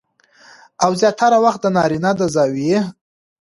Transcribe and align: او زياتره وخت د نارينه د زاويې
او 0.83 0.91
زياتره 1.01 1.37
وخت 1.45 1.59
د 1.63 1.67
نارينه 1.75 2.11
د 2.19 2.21
زاويې 2.35 2.79